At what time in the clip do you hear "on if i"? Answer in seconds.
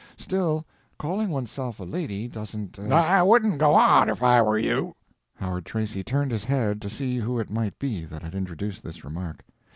3.75-4.41